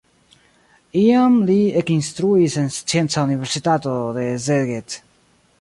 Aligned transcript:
Iam 1.01 1.33
li 1.49 1.59
ekinstruis 1.83 2.53
en 2.63 2.69
Scienca 2.79 3.27
Universitato 3.29 3.97
de 4.21 4.27
Szeged. 4.49 5.01